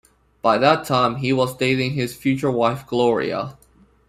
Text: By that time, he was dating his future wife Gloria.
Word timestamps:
By 0.41 0.57
that 0.57 0.83
time, 0.83 1.17
he 1.17 1.31
was 1.31 1.55
dating 1.55 1.91
his 1.91 2.15
future 2.15 2.49
wife 2.49 2.87
Gloria. 2.87 3.55